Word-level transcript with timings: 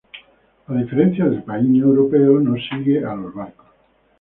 A 0.69 0.73
diferencia 0.81 1.25
del 1.25 1.43
paíño 1.47 1.83
europeo 1.85 2.39
no 2.39 2.55
sigue 2.57 3.05
a 3.05 3.13
los 3.13 3.31
barcos. 3.35 3.67